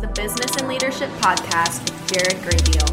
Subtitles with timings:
[0.00, 2.88] the Business and Leadership Podcast with Jared Graybeal.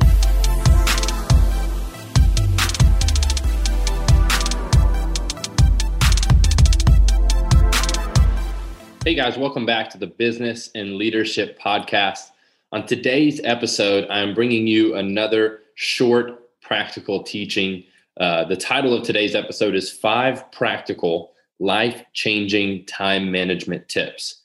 [9.06, 12.32] Hey guys, welcome back to the Business and Leadership Podcast.
[12.74, 17.86] On today's episode, I'm bringing you another short practical teaching.
[18.20, 24.42] Uh, the title of today's episode is Five Practical Life Changing Time Management Tips.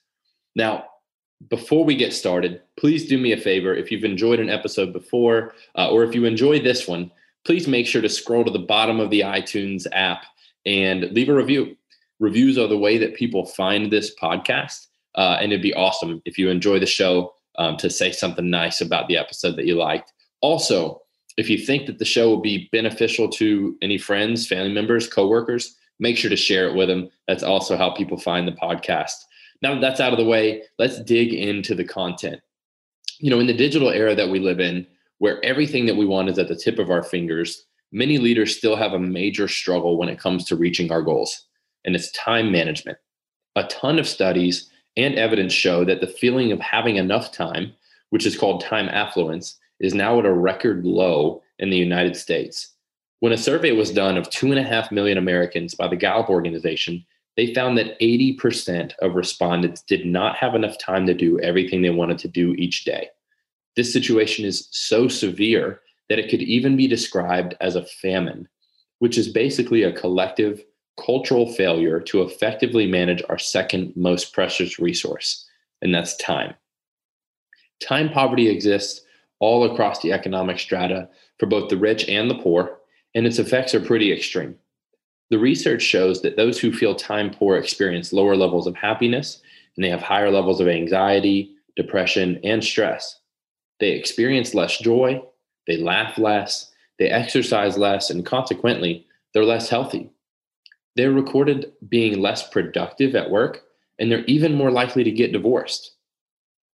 [0.55, 0.85] Now,
[1.49, 3.75] before we get started, please do me a favor.
[3.75, 7.11] If you've enjoyed an episode before, uh, or if you enjoy this one,
[7.45, 10.25] please make sure to scroll to the bottom of the iTunes app
[10.65, 11.77] and leave a review.
[12.21, 14.87] Reviews are the way that people find this podcast.
[15.15, 18.81] Uh, and it'd be awesome if you enjoy the show um, to say something nice
[18.81, 20.13] about the episode that you liked.
[20.41, 21.03] Also,
[21.37, 25.77] if you think that the show will be beneficial to any friends, family members, coworkers,
[25.99, 27.11] make sure to share it with them.
[27.29, 29.15] That's also how people find the podcast.
[29.63, 32.41] Now that that's out of the way, let's dig into the content.
[33.19, 34.87] You know, in the digital era that we live in,
[35.19, 38.75] where everything that we want is at the tip of our fingers, many leaders still
[38.75, 41.47] have a major struggle when it comes to reaching our goals,
[41.85, 42.99] and it's time management.
[43.55, 47.73] A ton of studies and evidence show that the feeling of having enough time,
[48.11, 52.73] which is called time affluence, is now at a record low in the United States.
[53.21, 56.29] When a survey was done of two and a half million Americans by the Gallup
[56.29, 57.05] organization,
[57.37, 61.91] they found that 80% of respondents did not have enough time to do everything they
[61.91, 63.09] wanted to do each day.
[63.77, 68.49] This situation is so severe that it could even be described as a famine,
[68.99, 70.63] which is basically a collective
[71.03, 75.49] cultural failure to effectively manage our second most precious resource,
[75.81, 76.55] and that's time.
[77.81, 79.01] Time poverty exists
[79.41, 82.79] all across the economic strata for both the rich and the poor,
[83.15, 84.55] and its effects are pretty extreme.
[85.33, 89.41] The research shows that those who feel time poor experience lower levels of happiness
[89.75, 93.19] and they have higher levels of anxiety, depression, and stress.
[93.81, 95.23] They experience less joy,
[95.67, 100.11] they laugh less, they exercise less, and consequently, they're less healthy.
[100.97, 103.63] They're recorded being less productive at work,
[103.99, 105.95] and they're even more likely to get divorced.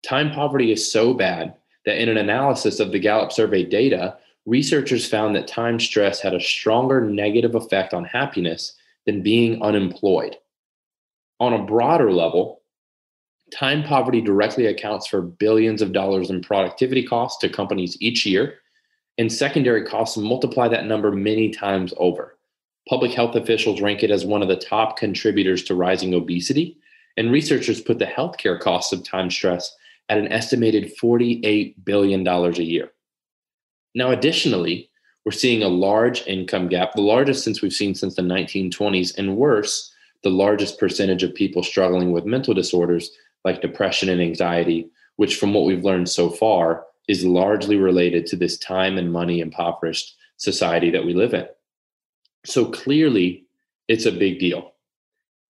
[0.02, 1.54] Time poverty is so bad
[1.86, 6.34] that in an analysis of the Gallup survey data, researchers found that time stress had
[6.34, 8.74] a stronger negative effect on happiness
[9.06, 10.38] than being unemployed.
[11.40, 12.62] On a broader level,
[13.54, 18.56] time poverty directly accounts for billions of dollars in productivity costs to companies each year,
[19.18, 22.38] and secondary costs multiply that number many times over.
[22.88, 26.78] Public health officials rank it as one of the top contributors to rising obesity,
[27.18, 29.76] and researchers put the healthcare costs of time stress
[30.08, 32.92] at an estimated $48 billion a year.
[33.96, 34.90] Now, additionally,
[35.26, 39.36] we're seeing a large income gap, the largest since we've seen since the 1920s, and
[39.36, 39.94] worse,
[40.24, 43.12] the largest percentage of people struggling with mental disorders
[43.44, 48.36] like depression and anxiety, which, from what we've learned so far, is largely related to
[48.36, 51.48] this time and money impoverished society that we live in.
[52.46, 53.46] So clearly,
[53.88, 54.74] it's a big deal.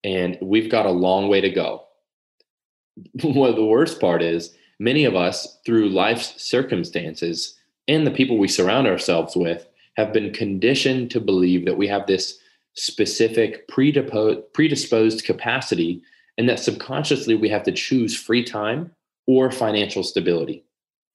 [0.04, 1.84] And we've got a long way to go.
[3.24, 7.57] Well, the worst part is, many of us, through life's circumstances,
[7.88, 12.06] and the people we surround ourselves with have been conditioned to believe that we have
[12.06, 12.38] this
[12.76, 16.02] specific predisposed capacity
[16.38, 18.92] and that subconsciously we have to choose free time
[19.26, 20.64] or financial stability.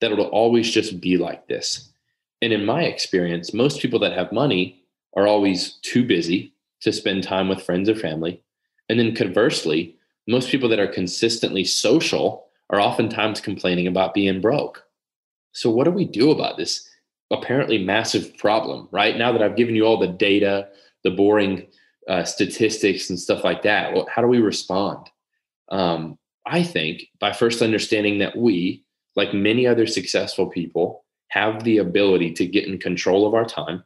[0.01, 1.93] That it'll always just be like this.
[2.41, 4.83] And in my experience most people that have money
[5.17, 8.43] are always too busy to spend time with friends or family.
[8.89, 9.97] And then conversely
[10.27, 14.85] most people that are consistently social are oftentimes complaining about being broke
[15.53, 16.89] so, what do we do about this
[17.31, 19.17] apparently massive problem, right?
[19.17, 20.69] Now that I've given you all the data,
[21.05, 21.67] the boring
[22.09, 25.09] uh, statistics, and stuff like that, well, how do we respond?
[25.71, 28.85] Um, I think by first understanding that we,
[29.17, 33.83] like many other successful people, have the ability to get in control of our time.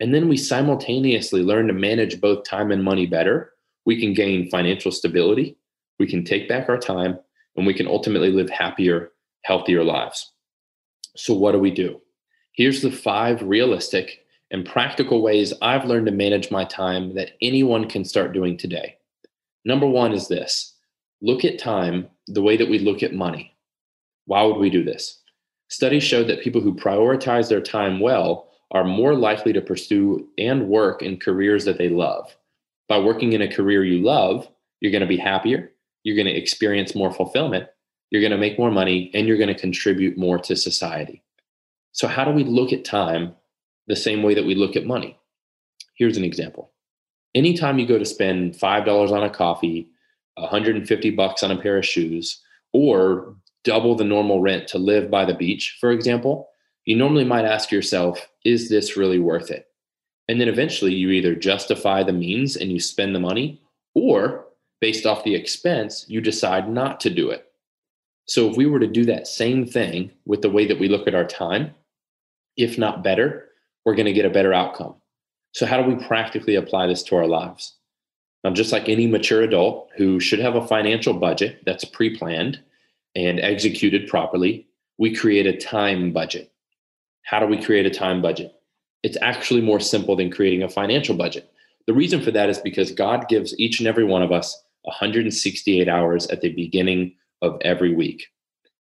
[0.00, 3.52] And then we simultaneously learn to manage both time and money better.
[3.86, 5.56] We can gain financial stability,
[5.98, 7.18] we can take back our time,
[7.56, 9.12] and we can ultimately live happier,
[9.44, 10.32] healthier lives.
[11.16, 12.00] So, what do we do?
[12.52, 17.88] Here's the five realistic and practical ways I've learned to manage my time that anyone
[17.88, 18.96] can start doing today.
[19.64, 20.74] Number one is this
[21.20, 23.56] look at time the way that we look at money.
[24.26, 25.20] Why would we do this?
[25.68, 30.68] Studies showed that people who prioritize their time well are more likely to pursue and
[30.68, 32.36] work in careers that they love.
[32.88, 34.48] By working in a career you love,
[34.80, 35.72] you're going to be happier,
[36.02, 37.68] you're going to experience more fulfillment,
[38.12, 41.22] you're going to make more money, and you're going to contribute more to society.
[41.92, 43.34] So, how do we look at time
[43.86, 45.18] the same way that we look at money?
[45.96, 46.72] Here's an example.
[47.34, 49.88] Anytime you go to spend $5 on a coffee,
[50.34, 52.42] 150 bucks on a pair of shoes,
[52.74, 56.50] or double the normal rent to live by the beach, for example,
[56.84, 59.68] you normally might ask yourself, is this really worth it?
[60.28, 63.62] And then eventually you either justify the means and you spend the money,
[63.94, 64.44] or
[64.82, 67.46] based off the expense, you decide not to do it.
[68.32, 71.06] So if we were to do that same thing with the way that we look
[71.06, 71.74] at our time,
[72.56, 73.50] if not better,
[73.84, 74.94] we're going to get a better outcome.
[75.52, 77.74] So, how do we practically apply this to our lives?
[78.42, 82.58] Now, just like any mature adult who should have a financial budget that's pre planned
[83.14, 86.50] and executed properly, we create a time budget.
[87.24, 88.54] How do we create a time budget?
[89.02, 91.52] It's actually more simple than creating a financial budget.
[91.86, 95.86] The reason for that is because God gives each and every one of us 168
[95.86, 98.26] hours at the beginning of every week.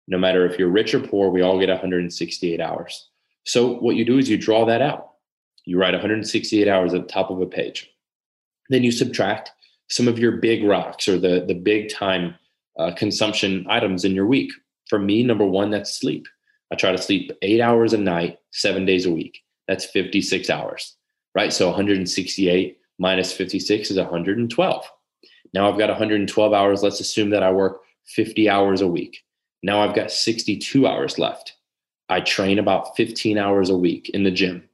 [0.07, 3.09] No matter if you're rich or poor, we all get 168 hours.
[3.45, 5.11] So, what you do is you draw that out.
[5.65, 7.89] You write 168 hours at the top of a page.
[8.69, 9.51] Then you subtract
[9.89, 12.35] some of your big rocks or the, the big time
[12.77, 14.51] uh, consumption items in your week.
[14.89, 16.27] For me, number one, that's sleep.
[16.71, 19.41] I try to sleep eight hours a night, seven days a week.
[19.67, 20.95] That's 56 hours,
[21.35, 21.51] right?
[21.51, 24.91] So 168 minus 56 is 112.
[25.53, 26.83] Now I've got 112 hours.
[26.83, 29.23] Let's assume that I work 50 hours a week.
[29.63, 31.53] Now I've got 62 hours left.
[32.09, 34.67] I train about 15 hours a week in the gym.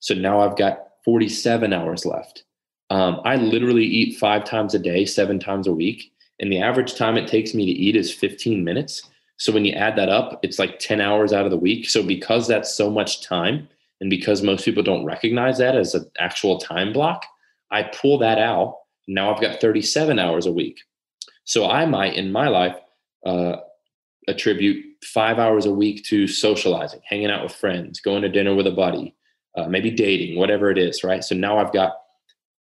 [0.00, 2.44] So now I've got 47 hours left.
[2.90, 6.12] Um, I literally eat five times a day, seven times a week.
[6.38, 9.02] And the average time it takes me to eat is 15 minutes.
[9.38, 11.88] So when you add that up, it's like 10 hours out of the week.
[11.88, 13.68] So because that's so much time,
[14.00, 17.24] and because most people don't recognize that as an actual time block,
[17.70, 18.78] I pull that out.
[19.08, 20.80] Now I've got 37 hours a week.
[21.46, 22.76] So I might, in my life,
[23.24, 23.56] uh,
[24.28, 28.66] attribute five hours a week to socializing, hanging out with friends, going to dinner with
[28.66, 29.14] a buddy,
[29.56, 31.22] uh, maybe dating, whatever it is, right?
[31.22, 31.94] So now I've got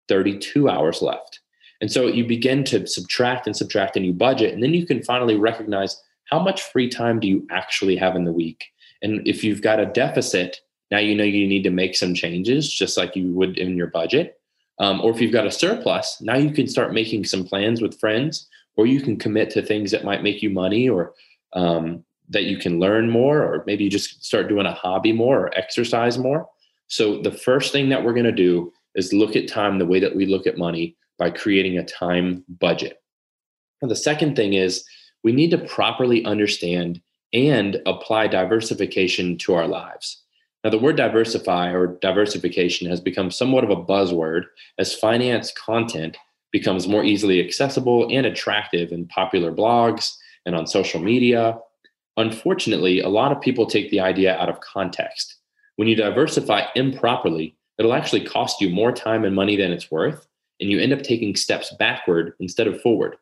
[0.09, 1.39] 32 hours left.
[1.79, 5.01] And so you begin to subtract and subtract and you budget, and then you can
[5.01, 8.65] finally recognize how much free time do you actually have in the week.
[9.01, 10.59] And if you've got a deficit,
[10.91, 13.87] now you know you need to make some changes, just like you would in your
[13.87, 14.39] budget.
[14.79, 17.99] Um, or if you've got a surplus, now you can start making some plans with
[17.99, 21.13] friends, or you can commit to things that might make you money or
[21.53, 25.41] um, that you can learn more, or maybe you just start doing a hobby more
[25.41, 26.47] or exercise more.
[26.87, 29.99] So, the first thing that we're going to do is look at time the way
[29.99, 33.01] that we look at money by creating a time budget.
[33.81, 34.83] And the second thing is
[35.23, 37.01] we need to properly understand
[37.33, 40.21] and apply diversification to our lives.
[40.63, 44.43] Now, the word diversify or diversification has become somewhat of a buzzword
[44.77, 46.17] as finance content
[46.53, 50.15] becomes more easily accessible and attractive in popular blogs
[50.45, 51.57] and on social media.
[52.15, 55.37] Unfortunately, a lot of people take the idea out of context.
[55.75, 60.27] When you diversify improperly, it'll actually cost you more time and money than it's worth,
[60.61, 63.17] and you end up taking steps backward instead of forward.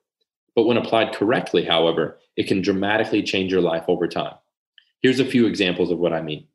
[0.53, 4.35] But when applied correctly, however, it can dramatically change your life over time.
[5.01, 6.47] Here's a few examples of what I mean.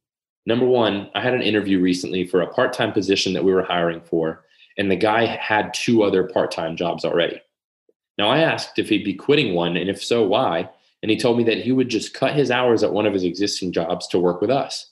[0.45, 3.65] Number one, I had an interview recently for a part time position that we were
[3.65, 4.45] hiring for,
[4.77, 7.41] and the guy had two other part time jobs already.
[8.19, 10.71] Now, I asked if he'd be quitting one, and if so, why?
[11.03, 13.25] And he told me that he would just cut his hours at one of his
[13.25, 14.91] existing jobs to work with us.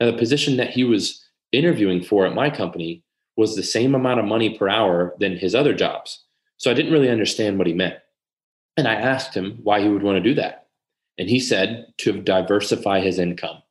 [0.00, 3.04] Now, the position that he was interviewing for at my company
[3.36, 6.24] was the same amount of money per hour than his other jobs.
[6.56, 7.96] So I didn't really understand what he meant.
[8.76, 10.68] And I asked him why he would want to do that.
[11.18, 13.62] And he said to diversify his income.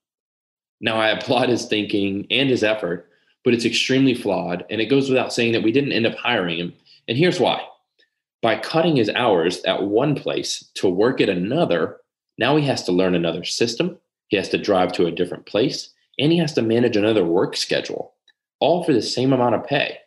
[0.80, 3.10] Now, I applaud his thinking and his effort,
[3.44, 4.66] but it's extremely flawed.
[4.70, 6.74] And it goes without saying that we didn't end up hiring him.
[7.08, 7.62] And here's why
[8.42, 11.98] by cutting his hours at one place to work at another,
[12.38, 13.98] now he has to learn another system,
[14.30, 17.56] he has to drive to a different place, and he has to manage another work
[17.56, 18.14] schedule,
[18.60, 19.98] all for the same amount of pay.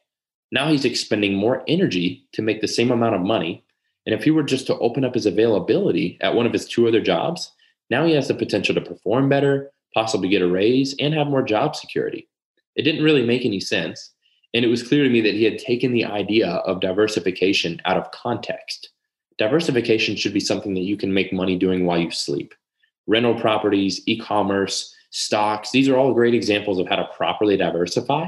[0.51, 3.65] Now he's expending more energy to make the same amount of money.
[4.07, 6.89] And if he were just to open up his availability at one of his two
[6.89, 7.53] other jobs,
[7.91, 11.43] now he has the potential to perform better, possibly get a raise, and have more
[11.43, 12.29] job security.
[12.77, 14.11] It didn't really make any sense.
[14.53, 17.97] And it was clear to me that he had taken the idea of diversification out
[17.97, 18.91] of context.
[19.37, 22.55] Diversification should be something that you can make money doing while you sleep.
[23.07, 28.27] Rental properties, e commerce, stocks, these are all great examples of how to properly diversify.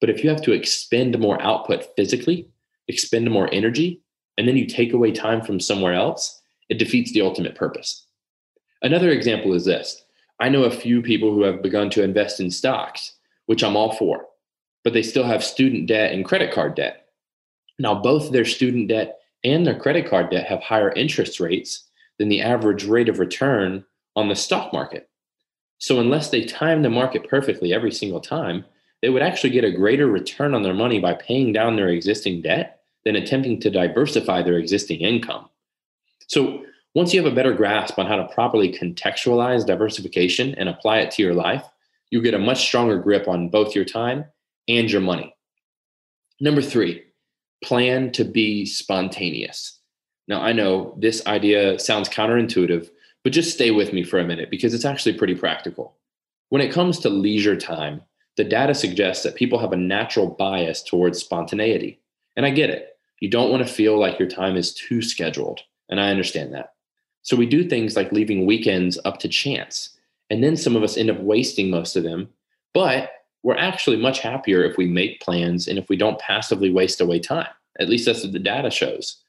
[0.00, 2.48] But if you have to expend more output physically,
[2.88, 4.00] expend more energy,
[4.38, 8.06] and then you take away time from somewhere else, it defeats the ultimate purpose.
[8.82, 10.04] Another example is this
[10.40, 13.12] I know a few people who have begun to invest in stocks,
[13.46, 14.26] which I'm all for
[14.84, 17.06] but they still have student debt and credit card debt.
[17.78, 22.28] Now, both their student debt and their credit card debt have higher interest rates than
[22.28, 23.84] the average rate of return
[24.14, 25.08] on the stock market.
[25.78, 28.64] So, unless they time the market perfectly every single time,
[29.02, 32.42] they would actually get a greater return on their money by paying down their existing
[32.42, 35.48] debt than attempting to diversify their existing income.
[36.28, 40.98] So, Once you have a better grasp on how to properly contextualize diversification and apply
[41.00, 41.64] it to your life,
[42.10, 44.24] you get a much stronger grip on both your time
[44.68, 45.34] and your money.
[46.40, 47.02] Number three,
[47.62, 49.78] plan to be spontaneous.
[50.28, 52.88] Now, I know this idea sounds counterintuitive,
[53.22, 55.96] but just stay with me for a minute because it's actually pretty practical.
[56.50, 58.02] When it comes to leisure time,
[58.36, 62.00] the data suggests that people have a natural bias towards spontaneity.
[62.36, 62.96] And I get it.
[63.20, 65.60] You don't want to feel like your time is too scheduled.
[65.88, 66.74] And I understand that.
[67.22, 69.93] So we do things like leaving weekends up to chance.
[70.30, 72.28] And then some of us end up wasting most of them.
[72.72, 73.10] But
[73.42, 77.18] we're actually much happier if we make plans and if we don't passively waste away
[77.20, 77.48] time.
[77.78, 79.22] At least that's what the data shows.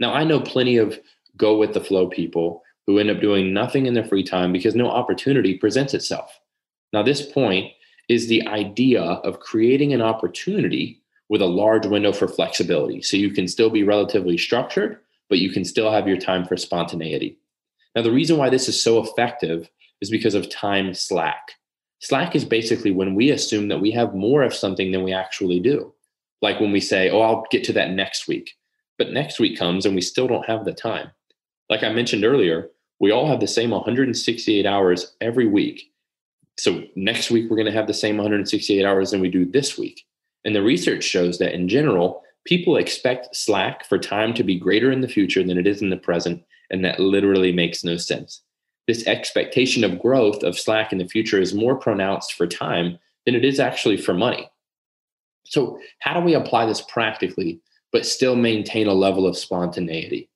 [0.00, 0.98] Now, I know plenty of
[1.36, 4.74] go with the flow people who end up doing nothing in their free time because
[4.74, 6.40] no opportunity presents itself.
[6.92, 7.72] Now, this point
[8.08, 13.00] is the idea of creating an opportunity with a large window for flexibility.
[13.02, 16.56] So you can still be relatively structured, but you can still have your time for
[16.56, 17.38] spontaneity.
[17.94, 21.52] Now, the reason why this is so effective is because of time slack.
[22.00, 25.60] Slack is basically when we assume that we have more of something than we actually
[25.60, 25.92] do.
[26.40, 28.52] Like when we say, oh, I'll get to that next week.
[28.98, 31.10] But next week comes and we still don't have the time.
[31.68, 35.92] Like I mentioned earlier, we all have the same 168 hours every week.
[36.58, 39.78] So next week, we're going to have the same 168 hours than we do this
[39.78, 40.04] week.
[40.44, 44.92] And the research shows that in general, people expect Slack for time to be greater
[44.92, 46.42] in the future than it is in the present.
[46.70, 48.42] And that literally makes no sense.
[48.90, 53.36] This expectation of growth of Slack in the future is more pronounced for time than
[53.36, 54.50] it is actually for money.
[55.44, 57.60] So, how do we apply this practically,
[57.92, 60.28] but still maintain a level of spontaneity?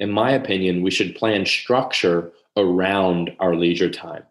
[0.00, 4.24] In my opinion, we should plan structure around our leisure time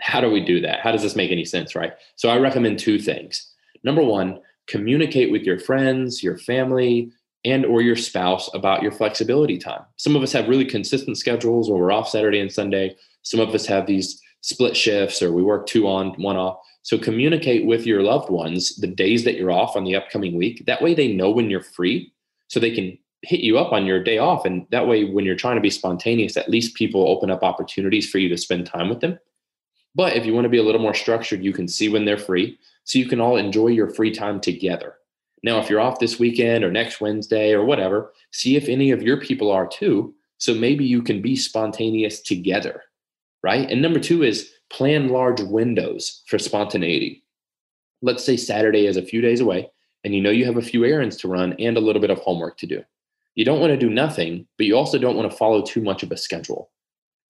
[0.00, 0.80] how do we do that?
[0.80, 1.94] How does this make any sense, right?
[2.16, 3.52] So I recommend two things.
[3.82, 7.10] Number one, communicate with your friends, your family,
[7.46, 9.82] and or your spouse about your flexibility time.
[9.96, 12.96] Some of us have really consistent schedules where we're off Saturday and Sunday.
[13.22, 16.58] Some of us have these split shifts or we work two on, one off.
[16.82, 20.64] So communicate with your loved ones the days that you're off on the upcoming week.
[20.66, 22.12] That way they know when you're free
[22.48, 24.44] so they can hit you up on your day off.
[24.44, 28.08] And that way, when you're trying to be spontaneous, at least people open up opportunities
[28.08, 29.18] for you to spend time with them.
[29.94, 32.18] But if you want to be a little more structured, you can see when they're
[32.18, 34.94] free so you can all enjoy your free time together.
[35.46, 39.02] Now, if you're off this weekend or next Wednesday or whatever, see if any of
[39.02, 40.12] your people are too.
[40.38, 42.82] So maybe you can be spontaneous together,
[43.44, 43.70] right?
[43.70, 47.22] And number two is plan large windows for spontaneity.
[48.02, 49.70] Let's say Saturday is a few days away
[50.02, 52.18] and you know you have a few errands to run and a little bit of
[52.18, 52.82] homework to do.
[53.36, 56.02] You don't want to do nothing, but you also don't want to follow too much
[56.02, 56.70] of a schedule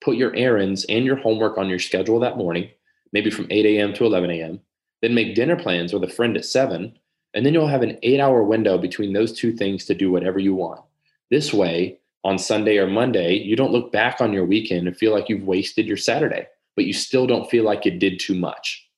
[0.03, 2.69] put your errands and your homework on your schedule that morning,
[3.13, 3.93] maybe from 8 a.m.
[3.95, 4.61] to 11 a.m.,
[5.03, 6.97] then make dinner plans with a friend at 7,
[7.37, 10.39] and then you'll have an eight hour window between those two things to do whatever
[10.39, 10.81] you want.
[11.31, 15.13] This way, on Sunday or Monday, you don't look back on your weekend and feel
[15.13, 18.89] like you've wasted your Saturday, but you still don't feel like you did too much.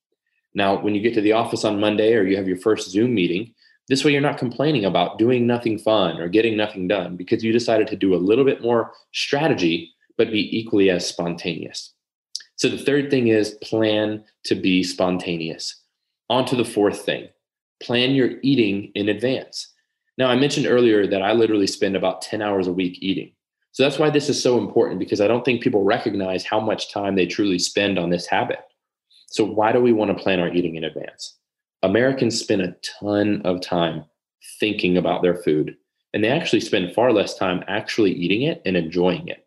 [0.55, 3.13] Now, when you get to the office on Monday or you have your first Zoom
[3.13, 3.53] meeting,
[3.89, 7.53] this way you're not complaining about doing nothing fun or getting nothing done because you
[7.53, 11.93] decided to do a little bit more strategy but be equally as spontaneous.
[12.55, 15.83] So the third thing is plan to be spontaneous.
[16.31, 17.29] On to the fourth thing
[17.81, 19.73] plan your eating in advance.
[20.17, 23.33] Now, I mentioned earlier that I literally spend about 10 hours a week eating.
[23.73, 26.93] So that's why this is so important because I don't think people recognize how much
[26.93, 28.59] time they truly spend on this habit.
[29.29, 31.37] So, why do we want to plan our eating in advance?
[31.83, 34.05] Americans spend a ton of time
[34.59, 35.77] thinking about their food,
[36.13, 39.47] and they actually spend far less time actually eating it and enjoying it.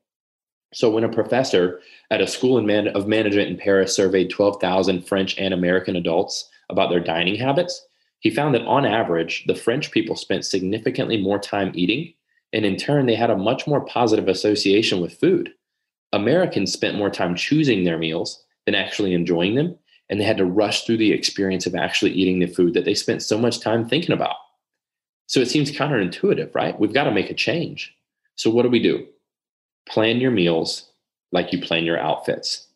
[0.74, 2.64] So, when a professor at a school of
[3.08, 7.86] management in Paris surveyed 12,000 French and American adults about their dining habits,
[8.22, 12.14] he found that on average, the French people spent significantly more time eating,
[12.54, 15.54] and in turn, they had a much more positive association with food.
[16.14, 19.78] Americans spent more time choosing their meals than actually enjoying them,
[20.10, 22.96] and they had to rush through the experience of actually eating the food that they
[22.96, 24.36] spent so much time thinking about.
[25.28, 26.80] So it seems counterintuitive, right?
[26.80, 27.96] We've got to make a change.
[28.36, 29.08] So, what do we do?
[29.88, 30.92] plan your meals
[31.32, 32.68] like you plan your outfits.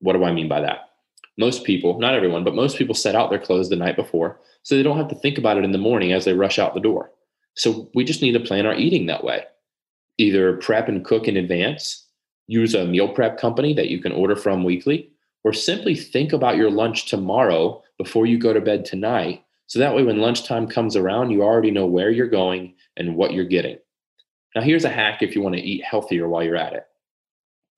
[0.00, 0.90] What do I mean by that?
[1.38, 4.74] Most people, not everyone, but most people set out their clothes the night before so
[4.74, 6.80] they don't have to think about it in the morning as they rush out the
[6.80, 7.10] door.
[7.54, 9.44] So we just need to plan our eating that way.
[10.18, 12.06] Either prep and cook in advance,
[12.46, 15.10] use a meal prep company that you can order from weekly,
[15.44, 19.44] or simply think about your lunch tomorrow before you go to bed tonight.
[19.66, 23.32] So that way, when lunchtime comes around, you already know where you're going and what
[23.32, 23.78] you're getting.
[24.54, 26.86] Now, here's a hack if you want to eat healthier while you're at it.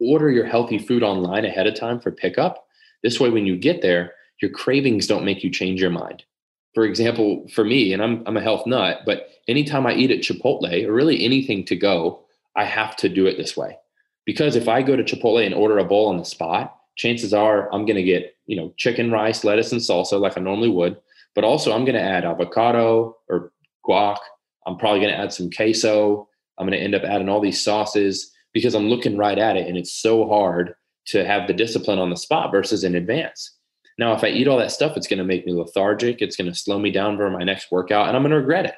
[0.00, 2.67] Order your healthy food online ahead of time for pickup.
[3.02, 6.25] This way, when you get there, your cravings don't make you change your mind.
[6.75, 10.21] For example, for me, and I'm, I'm a health nut, but anytime I eat at
[10.21, 12.25] Chipotle or really anything to go,
[12.57, 13.76] I have to do it this way
[14.26, 17.73] Because if I go to Chipotle and order a bowl on the spot, chances are
[17.73, 20.97] I'm going to get, you know, chicken, rice, lettuce, and salsa like I normally would.
[21.35, 23.52] But also, I'm going to add avocado or
[23.87, 24.19] guac.
[24.67, 26.28] I'm probably going to add some queso.
[26.59, 29.69] I'm going to end up adding all these sauces because I'm looking right at it.
[29.69, 30.75] And it's so hard
[31.10, 33.56] to have the discipline on the spot versus in advance.
[33.98, 36.22] Now, if I eat all that stuff, it's going to make me lethargic.
[36.22, 38.66] It's going to slow me down for my next workout, and I'm going to regret
[38.66, 38.76] it.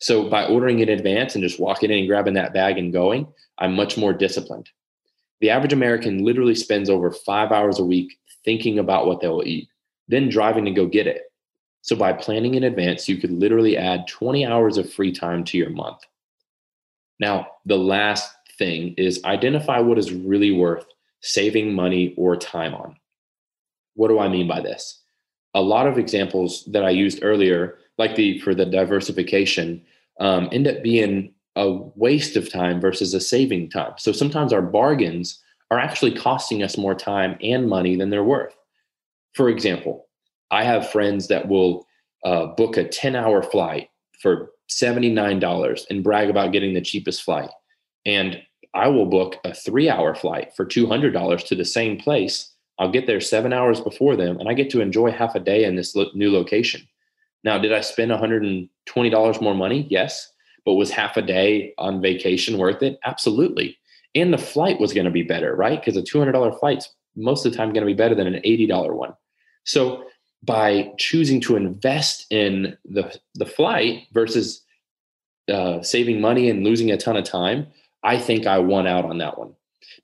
[0.00, 3.26] So, by ordering in advance and just walking in and grabbing that bag and going,
[3.58, 4.68] I'm much more disciplined.
[5.40, 9.68] The average American literally spends over five hours a week thinking about what they'll eat,
[10.08, 11.22] then driving to go get it.
[11.82, 15.58] So, by planning in advance, you could literally add 20 hours of free time to
[15.58, 16.00] your month.
[17.18, 20.86] Now, the last thing is identify what is really worth
[21.20, 22.96] saving money or time on.
[23.94, 25.02] What do I mean by this?
[25.54, 29.82] A lot of examples that I used earlier, like the for the diversification,
[30.20, 33.92] um, end up being a waste of time versus a saving time.
[33.98, 38.54] So sometimes our bargains are actually costing us more time and money than they're worth.
[39.34, 40.06] For example,
[40.50, 41.86] I have friends that will
[42.24, 43.88] uh, book a 10 hour flight
[44.20, 47.50] for $79 and brag about getting the cheapest flight.
[48.06, 48.40] And
[48.74, 52.52] I will book a three hour flight for $200 to the same place.
[52.78, 55.64] I'll get there seven hours before them and I get to enjoy half a day
[55.64, 56.86] in this lo- new location.
[57.42, 59.86] Now, did I spend $120 more money?
[59.90, 60.30] Yes.
[60.64, 62.98] But was half a day on vacation worth it?
[63.04, 63.78] Absolutely.
[64.14, 65.80] And the flight was going to be better, right?
[65.80, 68.94] Because a $200 flight's most of the time going to be better than an $80
[68.94, 69.14] one.
[69.64, 70.04] So
[70.42, 74.62] by choosing to invest in the, the flight versus
[75.48, 77.66] uh, saving money and losing a ton of time,
[78.02, 79.54] I think I won out on that one.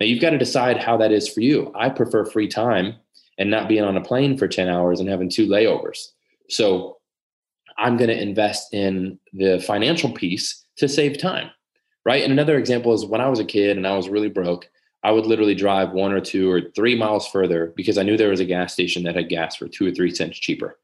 [0.00, 1.72] Now you've got to decide how that is for you.
[1.74, 2.94] I prefer free time
[3.38, 6.08] and not being on a plane for 10 hours and having two layovers.
[6.48, 6.98] So
[7.78, 11.50] I'm going to invest in the financial piece to save time.
[12.04, 12.22] Right.
[12.22, 14.68] And another example is when I was a kid and I was really broke,
[15.02, 18.30] I would literally drive one or two or three miles further because I knew there
[18.30, 20.78] was a gas station that had gas for two or three cents cheaper.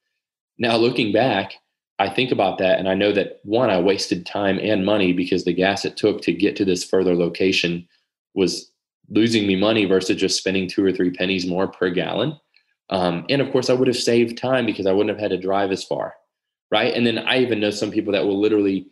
[0.58, 1.54] Now, looking back,
[1.99, 5.45] I think about that and I know that one, I wasted time and money because
[5.45, 7.87] the gas it took to get to this further location
[8.35, 8.73] was
[9.11, 12.39] losing me money versus just spending two or three pennies more per gallon.
[12.91, 15.43] Um, and of course, I would have saved time because I wouldn't have had to
[15.43, 16.15] drive as far.
[16.71, 16.95] Right.
[16.95, 18.87] And then I even know some people that will literally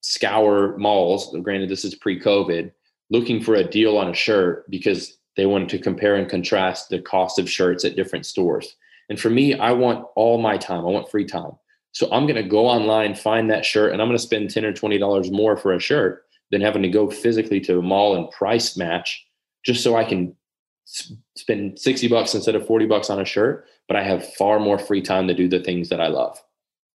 [0.00, 1.34] scour malls.
[1.42, 2.70] Granted, this is pre COVID,
[3.10, 7.00] looking for a deal on a shirt because they wanted to compare and contrast the
[7.00, 8.76] cost of shirts at different stores.
[9.08, 11.52] And for me, I want all my time, I want free time.
[11.96, 14.66] So I'm going to go online, find that shirt, and I'm going to spend 10
[14.66, 18.30] or $20 more for a shirt than having to go physically to a mall and
[18.32, 19.26] price match
[19.64, 20.36] just so I can
[20.84, 24.78] spend 60 bucks instead of 40 bucks on a shirt, but I have far more
[24.78, 26.38] free time to do the things that I love.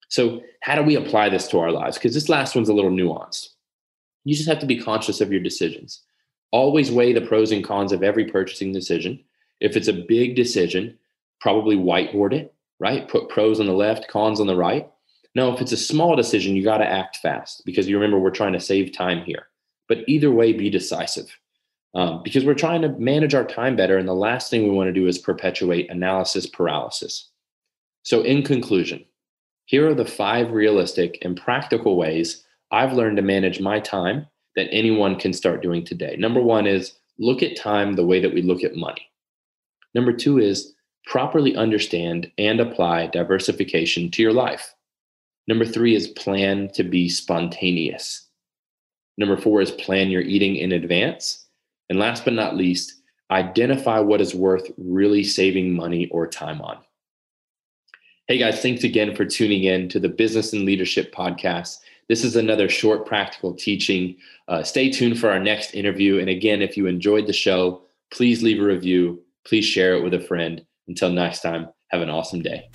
[0.10, 1.98] So, how do we apply this to our lives?
[1.98, 3.48] Because this last one's a little nuanced.
[4.24, 6.04] You just have to be conscious of your decisions.
[6.52, 9.20] Always weigh the pros and cons of every purchasing decision.
[9.62, 11.00] If it's a big decision,
[11.40, 13.08] probably whiteboard it right?
[13.08, 14.90] Put pros on the left, cons on the right.
[15.36, 18.32] Now, if it's a small decision, you got to act fast because you remember we're
[18.32, 19.48] trying to save time here.
[19.88, 21.28] But either way, be decisive
[21.94, 23.98] um, because we're trying to manage our time better.
[23.98, 27.30] And the last thing we want to do is perpetuate analysis paralysis.
[28.04, 29.06] So, in conclusion,
[29.66, 34.68] here are the five realistic and practical ways I've learned to manage my time that
[34.72, 36.16] anyone can start doing today.
[36.18, 39.08] Number one is look at time the way that we look at money.
[39.94, 40.74] Number two is
[41.06, 44.74] properly understand and apply diversification to your life.
[45.48, 48.28] Number three is plan to be spontaneous.
[49.18, 51.46] Number four is plan your eating in advance.
[51.90, 56.78] And last but not least, identify what is worth really saving money or time on.
[58.28, 61.80] Hey guys, thanks again for tuning in to the Business and Leadership Podcast.
[62.08, 64.16] This is another short practical teaching.
[64.48, 66.20] Uh, stay tuned for our next interview.
[66.20, 70.14] And again, if you enjoyed the show, please leave a review, please share it with
[70.14, 70.66] a friend.
[70.88, 72.70] Until next time, have an awesome day.